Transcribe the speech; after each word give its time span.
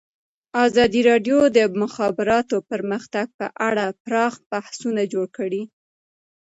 ازادي 0.65 1.01
راډیو 1.09 1.39
د 1.51 1.57
د 1.57 1.59
مخابراتو 1.83 2.57
پرمختګ 2.71 3.27
په 3.39 3.47
اړه 3.67 3.85
پراخ 4.03 4.33
بحثونه 4.51 5.01
جوړ 5.13 5.27
کړي. 5.37 5.63